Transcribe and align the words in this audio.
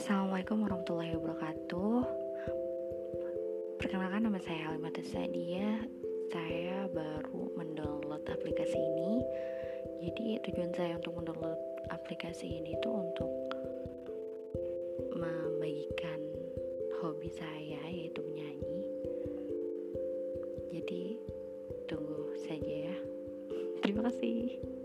Assalamualaikum 0.00 0.64
warahmatullahi 0.64 1.12
wabarakatuh. 1.12 2.00
Perkenalkan 3.76 4.24
nama 4.24 4.40
saya 4.40 4.72
Halimatus 4.72 5.12
Sadia 5.12 5.76
Saya 6.32 6.88
baru 6.88 7.52
mendownload 7.52 8.24
aplikasi 8.24 8.80
ini. 8.80 9.20
Jadi 10.00 10.40
tujuan 10.48 10.72
saya 10.72 10.96
untuk 10.96 11.20
mendownload 11.20 11.60
aplikasi 11.92 12.48
ini 12.48 12.80
itu 12.80 12.88
untuk 12.88 13.28
Membagikan 15.20 16.20
hobi 17.04 17.28
saya 17.36 17.84
yaitu 17.92 18.24
menyanyi. 18.24 18.80
Jadi 20.80 21.20
tunggu 21.92 22.40
saja 22.48 22.88
ya. 22.88 22.96
Terima 23.84 24.08
kasih. 24.08 24.79